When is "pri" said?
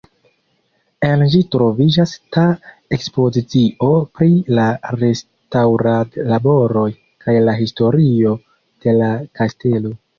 4.17-4.31